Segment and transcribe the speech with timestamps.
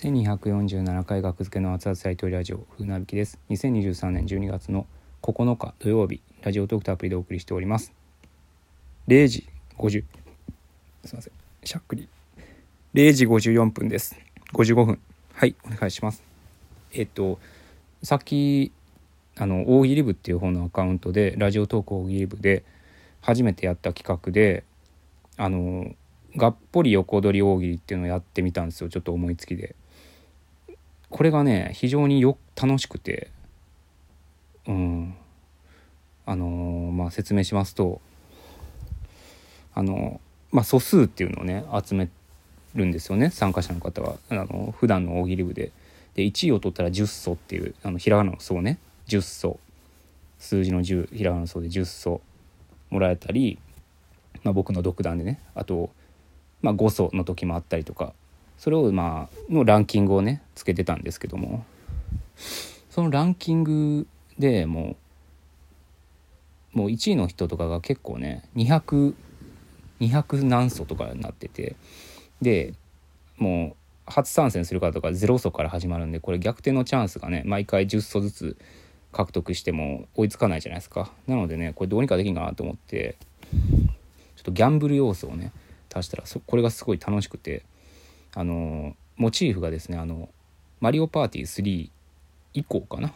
[0.00, 3.38] 1247回学付けの熱々大統領ラジオ風なびきです。
[3.50, 4.86] 2023年12月の
[5.20, 7.92] 9日土曜日ラジオトークとアプリでお送りしております。
[9.08, 10.04] 0時50
[11.04, 11.32] すいません
[11.64, 12.08] しゃっくり。
[12.94, 14.16] 0時54分です。
[14.54, 14.98] 55分。
[15.34, 16.22] はいお願いします。
[16.94, 17.38] えっと
[18.02, 18.72] さっき
[19.36, 22.64] あの大喜利部っていう方のアカウントでラジオトーク大喜利部で
[23.20, 24.64] 初めてやった企画で
[25.36, 25.94] あの
[26.36, 28.88] がっぽり横取り大喜利っていうのをやってみたんですよ。
[28.88, 29.76] ちょっと思いつきで。
[31.10, 33.30] これがね非常によ楽しくて
[34.66, 35.14] うん。
[36.26, 38.00] あのーまあ説明しますと
[39.74, 40.20] あの
[40.52, 42.08] まあ素数っていうのをね集め
[42.74, 44.16] るんですよね参加者の方は。
[44.30, 45.72] あの普段の大喜利部で。
[46.14, 49.60] で1位を取ったら10素っていうあのひらがなの素ね10素。
[50.38, 52.20] 数字の10ひらがなの素で10素
[52.90, 53.58] もらえたり、
[54.42, 55.90] まあ、僕の独断でねあと、
[56.62, 58.12] まあ、5素の時もあったりとか
[58.60, 61.64] それをまあのランキングをねつけてたんですけども。
[62.90, 64.06] そのランキング
[64.38, 64.96] でも
[66.74, 71.74] うもう1位の人とかが結構ね200200何素とかになってて。
[72.42, 72.74] で
[73.36, 73.76] も
[74.08, 78.56] う初参戦する方とか0素から始まるんでこれ逆転のチャンスがね毎回10素ずつ
[79.12, 81.10] 獲得しても追いつかないじゃないですか。
[81.26, 83.16] なのでねこれどうにかできんかなと思って
[84.36, 85.52] ちょっとギャンブル要素をね
[85.94, 87.62] 足したらそこれがすごい楽しくて
[88.34, 90.28] あのモチーフがですねあの
[90.80, 91.90] マリオパーティー3
[92.54, 93.12] 以降かな？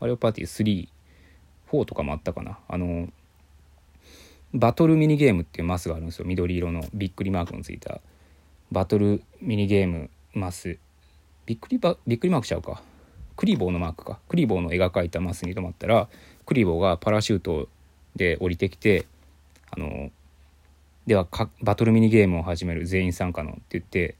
[0.00, 0.88] マリオパーティー
[1.70, 2.58] 34とかもあったかな？
[2.68, 3.08] あの
[4.52, 6.24] バトルミニゲームっていうマスがあるんですよ。
[6.24, 8.00] 緑色のびっくりマークのついた。
[8.70, 10.78] バトルミニゲームマス。
[11.46, 12.82] びっくりばびっくりマークちゃうか。
[13.36, 14.20] クリボーのマークか。
[14.28, 16.08] クリボーの絵が描いたマスに止まったら
[16.46, 17.68] クリボーがパラシュート
[18.14, 19.06] で降りてきて
[19.70, 20.10] あの
[21.06, 21.26] では
[21.60, 24.14] バトルミニゲームを始める全員参加のって言って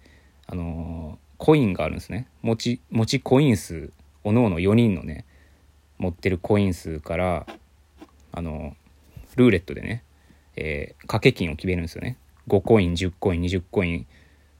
[0.46, 2.28] あのコインがあるんですね。
[2.42, 3.90] 持ち持ちコイン数
[4.22, 5.24] おのおの4人のね
[5.98, 7.46] 持ってるコイン数から
[8.32, 8.76] あの
[9.36, 10.02] ルーレットでね、
[10.56, 12.16] えー、掛け金を決めるんですよね。
[12.48, 14.06] 5コイン10コイン20コイン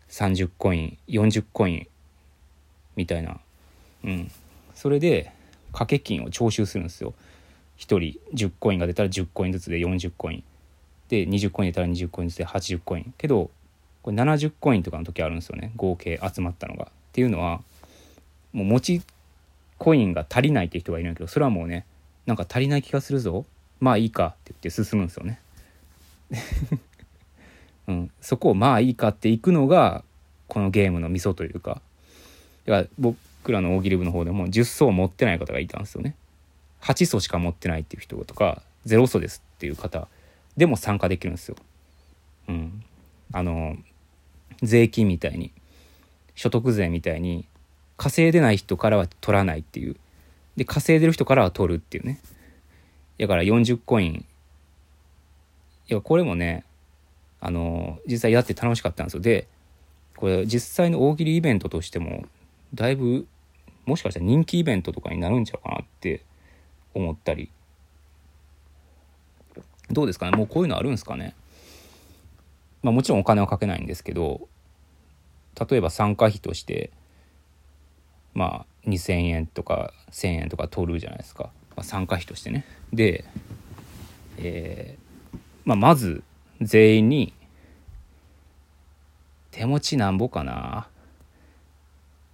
[0.09, 1.87] 30コイン40コイン
[2.97, 3.39] みたいな。
[4.05, 4.31] うん。
[4.75, 5.33] それで
[5.69, 7.15] 掛け金を徴収するんですよ。
[7.79, 10.45] 1人10コインが出たら10コインずつで40コイン。
[11.09, 13.15] で20コイン出たら20コインずつで80コイン。
[13.19, 13.51] けど
[14.05, 15.73] これ70コインとかの時あるんですよね。
[15.77, 16.85] 合計集まったのが。
[16.85, 17.63] っていうのは
[18.53, 19.03] もう持ち
[19.79, 21.87] コインが足りないって人がいるんだけどそれはもうね
[22.27, 23.47] なんか足りない気がするぞ。
[23.81, 25.41] まあいいかって言って進むんですよね。
[27.89, 30.05] うん、そこをまあいいかっていくのが
[30.49, 31.81] このゲームのミソというか。
[32.67, 36.15] だか僕らの大喜利部の方でも10層持ってない方がいたんですよね。
[36.83, 40.09] 8層しか持ってないっていう人とか0層ですっていう方
[40.57, 41.57] でも参加できるんですよ。
[42.49, 42.85] うん、
[43.33, 43.77] あの
[44.65, 45.53] 税金みたいに
[46.35, 47.47] 所得税みたいに
[47.97, 49.97] 稼いでない人からは取らないっていう。
[50.57, 52.21] で稼いでる人からは取るっていうね。
[53.19, 54.25] だから40コイン。
[55.89, 56.65] いやこれもね
[57.41, 59.21] あの実際やって楽しかったんですよ。
[59.21, 59.47] で
[60.17, 62.25] これ実際の大喜利イベントとしても
[62.73, 63.27] だいぶ
[63.85, 66.23] もしかしたら人気イベントとかになるんちゃうかなって
[66.95, 67.51] 思ったり。
[69.91, 70.37] どうですかね？
[70.37, 71.35] もうこういうのあるんですかね？
[72.83, 74.49] まあもちろんお金はかけないんですけど
[75.59, 76.91] 例えば参加費として
[78.35, 82.65] まあ2,000円とか1,000円とか取るじゃないですか、まあ、参加費としてね。
[82.93, 83.25] で、
[84.39, 86.23] えーまあ、まず
[86.61, 87.33] 全員に
[89.51, 90.89] 手持ちなんぼかな。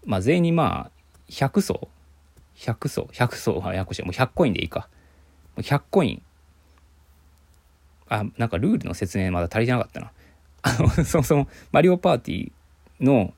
[0.06, 0.90] まあ全員にまあ
[1.28, 1.88] 100層。
[2.56, 3.02] 100層。
[3.12, 3.60] 100層。
[3.60, 4.88] はやこしいもう100コインでいいか。
[5.58, 6.22] 100コイン。
[8.08, 10.12] あなんかルールの説明まだ足りてなかったな。
[10.62, 12.52] あのそもそもマリオパーティー
[13.00, 13.32] の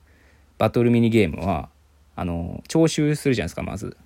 [0.57, 1.69] バトルミニゲームは
[2.15, 3.97] あの徴収するじゃないですかまず、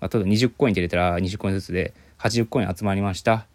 [0.00, 3.46] まあ、例えば20コインって入れたら20コインずつで80コイン集まりました。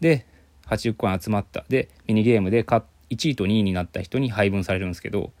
[0.00, 0.26] で
[0.66, 1.64] 80コイン集まった。
[1.68, 5.32] でミニゲームで1位と2位になった人に配分されるんですけど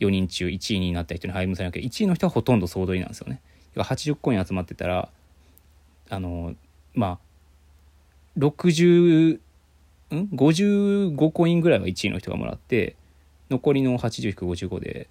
[0.00, 3.40] 4人中1位になった人に配分されなきゃ1位の人はほとんど総取りなんですよね。
[3.76, 5.08] 80コイン集まってたら
[6.08, 6.54] あの
[6.94, 9.40] まあ60ん
[10.10, 12.96] ？55コインぐらいは1位の人がもらって
[13.50, 15.08] 残りの80-55で、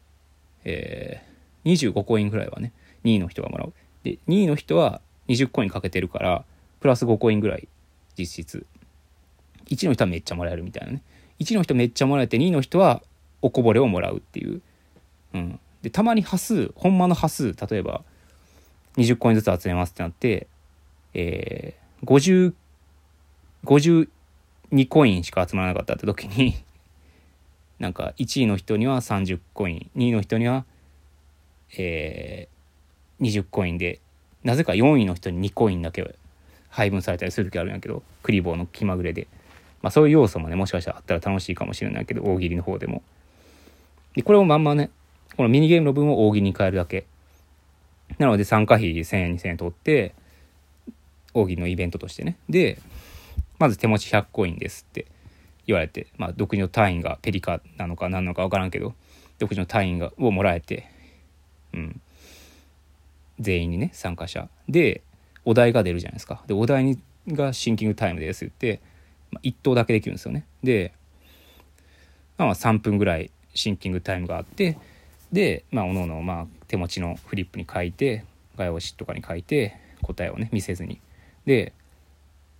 [0.64, 2.72] えー、25コインぐらいはね
[3.04, 3.74] 2位の人がもらう。
[4.04, 6.46] で2位の人は20コインかけてるから
[6.80, 7.68] プラス5コインぐらい
[8.18, 8.66] 実質。
[9.68, 11.04] 1の人はめっちゃもらえるみたいなね。
[11.40, 13.02] 1の人めっちゃもらえて2位の人は
[13.42, 14.62] おこぼれをもらうっていう、
[15.34, 18.04] うん、でたまに端数ほんまの端数例えば
[18.98, 20.48] 20コインずつ集めますってなって
[21.14, 22.54] えー、50
[23.66, 24.08] 52
[24.88, 26.56] コインしか集まらなかったって時に
[27.80, 30.66] なんか1位の人には30コイン2位の人には
[31.78, 34.00] えー、20コインで
[34.44, 36.16] なぜか4位の人に2コインだけ
[36.70, 39.28] 配分されたりする時あるんやけどクリボーの気まぐれで、
[39.82, 43.04] まあ、そういう要素もねもしかしたらあったら楽しいかもしれないけど大喜利の方でも。
[44.16, 44.90] でこれをまんまね
[45.36, 47.06] このミニゲームの分を大喜利に変えるだけ。
[48.18, 50.16] なので参加費1000円2000円取って
[51.34, 52.38] 大喜利のイベントとしてね。
[52.50, 52.80] で
[53.60, 55.06] まず手持ち100コインですって。
[55.70, 58.96] 言われて、まあ、独自の単位がペリカなのか何なのか分からんけど
[59.38, 60.90] 独自の単位がをもらえて、
[61.76, 62.02] うん、
[63.40, 64.50] 全員にね参加者。
[64.68, 65.04] で
[65.46, 66.44] お題が出るじゃないですか。
[66.48, 68.82] でお題にがシンキングタイムですって言って、
[69.32, 70.44] まあ、1投だけできるんですよね。
[70.64, 70.92] で、
[72.40, 74.76] まあ、3分ぐらいシンキングタイムがあって
[75.32, 78.26] で、まあ、おのおのまあ手持ちのフリップに書いて
[78.58, 81.00] 画用紙とかに書いて答えをね見せずに。
[81.46, 81.74] で、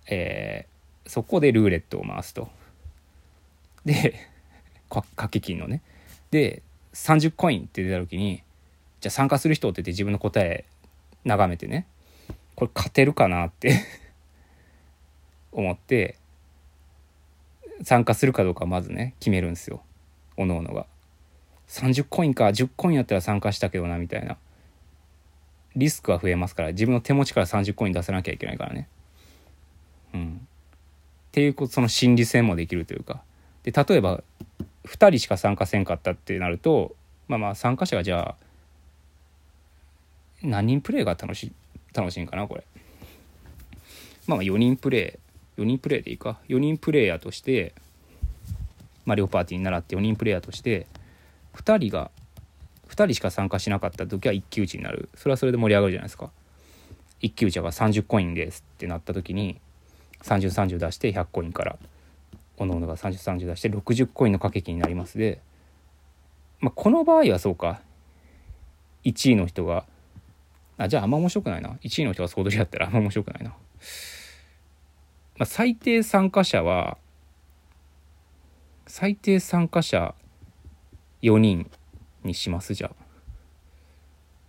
[0.06, 2.48] えー、そこでルーレットを回すと。
[3.84, 4.14] で
[4.88, 5.82] 掛け金のね
[6.30, 6.62] で
[6.94, 8.42] 30コインって出た時に
[9.00, 10.64] じゃあ参加する人って言って自分の答え
[11.24, 11.86] 眺めてね
[12.54, 13.80] これ勝てるかなって
[15.52, 16.16] 思って
[17.82, 19.82] 参加するかどうかまずね決めるんですよ
[20.36, 20.86] おのおのが。
[21.68, 24.38] 30コインか10コインやったら参加したけどなみたいな
[25.76, 28.88] リスクは増えますから自分の手持ちから30コイン出さなきゃいけないからね。
[30.12, 30.48] うん。
[31.28, 33.22] っていうその心理戦もできるというか
[33.64, 34.22] で例えば
[34.84, 36.94] 2人しか参加せんかったってなると
[37.28, 38.46] まあまあ参加者がじゃあ
[40.42, 41.52] 何人プレイが楽しい
[41.94, 42.64] 楽しいんかなこれ。
[44.26, 45.18] まあまあ4人プレ
[45.58, 46.38] イ4人プレイでいいか。
[46.48, 47.74] 4人プレイヤーとして
[49.04, 50.86] マリオパーティーに習って4人プレイヤーとして
[51.56, 52.10] 2人が
[52.88, 55.08] 2人しか参加しなかった時は一騎打ちになる。
[55.14, 56.30] それはそれで盛り上がるじゃないですか。
[57.20, 59.60] 一騎打ちが30コインですってなった時に
[60.22, 61.76] 3030出して100コインから。
[62.60, 65.40] おのおのが3030出して60コインの掛け金になりますで、
[66.60, 67.80] まあ、この場合はそうか。
[69.02, 69.86] 1位の人が
[70.76, 71.70] あじゃああんま面白くないな。
[71.82, 73.54] 1位の人が総取りやったらあんま面白くないな、ま
[75.38, 76.98] あ、最低参加者は
[78.86, 80.14] 最低参加者
[81.22, 81.70] 4人
[82.24, 83.04] にしますじゃあ。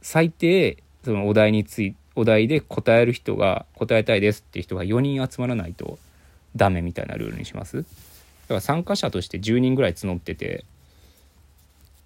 [0.01, 5.97] 最低そのお題についお題で答える人が答えたいですっていう人が4人集まらないと
[6.55, 7.77] ダメみたいなルールにします？
[7.77, 10.65] だから参加者として10人ぐらい募ってて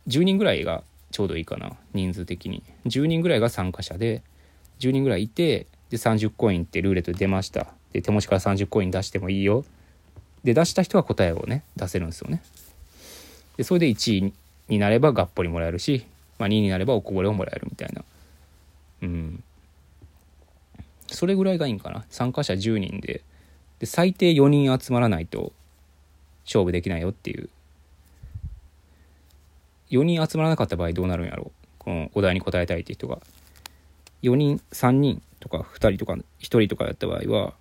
[0.07, 2.61] 10人ぐらいがちょうどいいかな人数的に。
[2.85, 4.21] 10人ぐらいが参加者で
[4.79, 7.67] 10人ぐらいいてで30コインってルーレットで出ました。
[7.93, 9.65] で手持ちから30コイン出してもいいよ。
[10.43, 12.43] で出した人は答えをね出せるんですよね。
[13.57, 14.33] でそれで1位
[14.67, 16.05] になればがっぽりもらえるし、
[16.37, 18.03] まあ、2位になればおこぼれをもらえるみたいな。
[19.03, 19.43] うん。
[21.07, 22.03] それぐらいがいいんかな。
[22.09, 23.21] 参加者10人で
[23.79, 25.51] で最低4人集まらないと
[26.45, 27.49] 勝負できないよっていう。
[29.91, 31.67] 4人集まらなかった場合どうなるんやろう？
[31.77, 33.19] このお題に答えたいって人が。
[34.23, 37.53] 4人3人とか2人とか1人とかやった場合は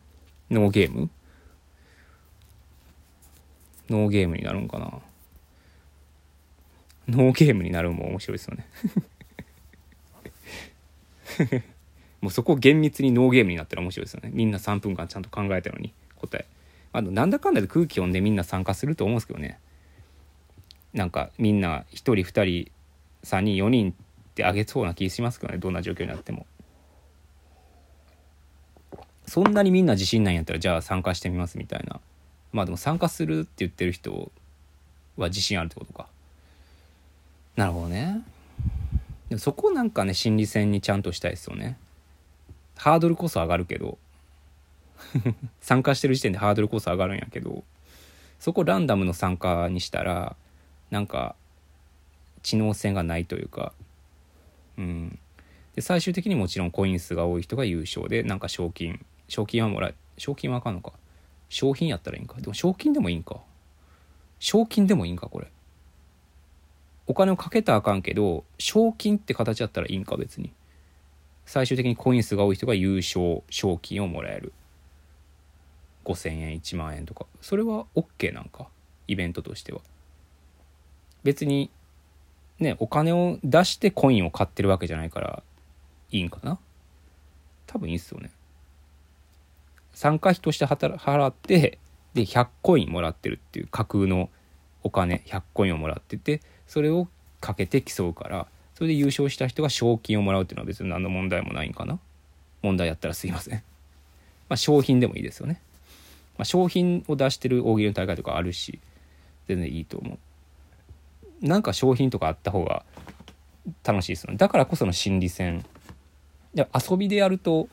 [0.51, 1.11] ノーゲーム？
[3.91, 5.01] ノーゲームになるんかな？
[7.09, 8.67] ノーゲームになるのも面白いですよね。
[12.23, 14.31] もうそこ厳密にノーゲームになったら面白いですよね。
[14.33, 15.93] みんな3分間ちゃんと考えたのに。
[16.27, 16.47] 答え。
[16.93, 19.59] あのなんだかんだで空気読んでみんな参加すると思うんですけどね。
[20.93, 22.71] なんかみんな1人2人
[23.25, 23.95] 3人4人っ
[24.35, 25.59] てあげそうな気しますけどね。
[25.59, 26.47] どんな状況になっても。
[29.27, 32.01] そんなにみんな自信ないんやったらじゃあ参加してみますみたいな。
[32.53, 34.31] まあでも参加するって言ってる人
[35.17, 36.07] は自信あるってことか。
[37.57, 38.23] なるほどね。
[39.29, 41.77] でもそこなんかね心理戦にちゃんとしたいですよね。
[42.77, 43.99] ハードルこそ上がるけど。
[45.61, 47.65] 参加してる時点でハードルこそ上がるんやけど
[48.39, 50.37] そこランダムの参加にしたら
[50.91, 51.35] なんか
[52.43, 53.73] 知能性がないというか
[54.79, 55.19] うん。
[55.75, 60.93] で最終的にもちろんコイン数が多い人が優勝でなんか賞金賞金はもらえ賞金はあかんのか。
[61.49, 62.41] 賞品やったらいいんか。
[62.41, 63.41] でも賞金でもいいんか。
[64.39, 65.51] 賞金でもいいんかこれ。
[67.07, 70.53] お金をかけたらあかんけど賞金って形だったらいいんか別に。
[71.47, 74.53] 最終的にコイン数が多い人が優勝賞金をもらえる。
[76.05, 77.27] 5,000円1万円とか。
[77.41, 78.69] それは OK なんか？
[79.09, 79.81] イベントとしては。
[81.23, 81.71] 別に
[82.59, 85.43] ねお金を出してコインを買ってるわけじゃないから
[86.11, 86.59] いいんかな？
[87.67, 88.31] 多分いいっすよね。
[89.93, 91.79] 参加費として払って
[92.15, 94.29] で100コインもらってるっていう架空の
[94.83, 97.09] お金100コインをもらっててそれを
[97.41, 101.99] かけて競うからそれで優勝した人が賞金をもらうっていうのは別に何の問題もないんかな？
[102.63, 103.63] 問題やったらすいません。
[104.49, 105.61] まあ商品でもいいですよね。
[106.37, 108.81] まあ、商品を出してる大喜利の大会とかあるし
[109.47, 110.19] 全然いいと思
[111.43, 111.47] う。
[111.47, 112.85] なんか商品とかあった方が
[113.83, 115.65] 楽しいですよだからこその心理戦。
[116.55, 117.69] で遊びでやると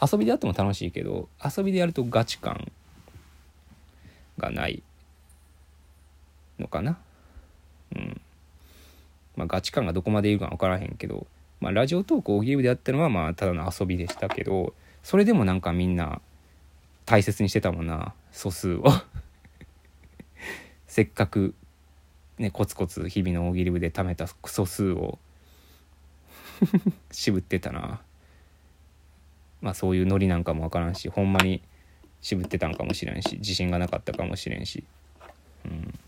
[0.00, 2.72] 遊びでやっても楽しいけど遊びでやるとガチ感
[4.38, 4.82] がない
[6.58, 6.98] のかな。
[7.94, 8.20] うん。
[9.36, 11.26] まあガチ感がどこまでいるか分からへんけど
[11.60, 16.20] まあラジオトーク大喜利でやったのはまあただの遊びでしたけどそれでもなんかみんな
[17.12, 18.14] 大切にしてたもんな。
[18.30, 18.84] 素数を。
[20.88, 21.54] せっかく
[22.38, 25.18] ねコツコツ日々の大喜利部で貯めた素数を。
[27.12, 28.00] 渋ってたな。
[29.60, 31.60] まあそういうノリなんかもわからんしほんまに
[32.22, 34.82] 渋ってたんかもしれんし自信がなかったかもしれんし、
[35.66, 35.98] うん、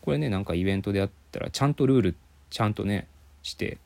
[0.00, 2.16] これねなんかイベントでやったらちゃんとルール
[2.48, 3.06] ちゃんとね
[3.42, 3.76] して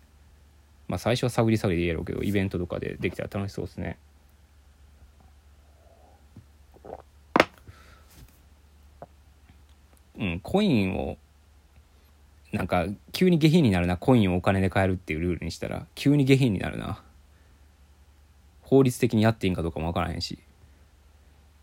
[0.86, 3.98] まあ最初は探り探りでやろうけどイベントとかでできたら楽しそうですね。
[10.18, 11.16] うん、コインを
[12.52, 13.96] なんか急に下品になるな。
[13.96, 17.02] コインをお金で買えるっていうルールにしたら急に下品になるな。
[18.62, 20.32] 法律的にやっていいんかどうかも分からへんし。
[20.32, 20.38] い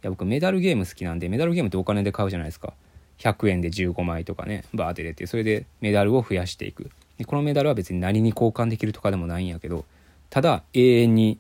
[0.01, 2.74] や僕メダルゲーム好きなんでメダルゲームってお金で買うじゃないですか。
[3.20, 6.91] 100円で15枚とかねバーって出てそれでメダルを増やしていく。
[7.17, 9.86] でこのメダルは別に何に交換できるとかでもないんやけど
[10.29, 11.38] ただ永遠に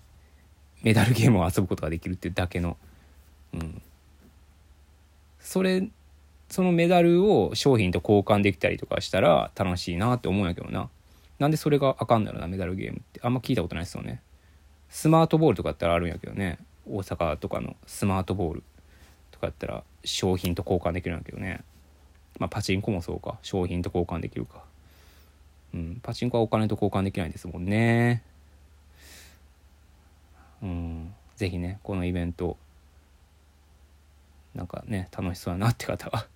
[0.83, 2.77] メダルゲームを遊ぶことができるっていうだけの。
[3.53, 3.81] うん。
[5.39, 5.89] それ
[6.51, 10.89] そのメダルを商品と交換できたりとかしたら楽しいなって思うんやけどな。
[11.39, 13.21] なんでそれがあかんだろうな、メダルゲームって。
[13.23, 14.21] あんま聞いたことないですよね。
[14.89, 16.59] スマートボールとかやったらあるんやけどね。
[16.85, 18.63] 大阪とかのスマートボール
[19.31, 21.61] とかやったら商品と交換できるんやけどね。
[22.37, 23.39] まあパチンコもそうか。
[23.43, 24.63] 商品と交換できるか。
[25.73, 25.99] うん。
[26.03, 28.23] パチンコはお金と交換できないですもんね。
[30.61, 31.13] うん。
[31.37, 32.57] ぜひね、このイベント、
[34.53, 36.27] なんかね、楽しそうやなって方は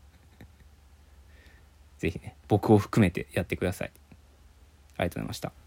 [2.05, 3.91] ぜひね、僕を含めてやってください。
[4.97, 5.51] ありがとうございました。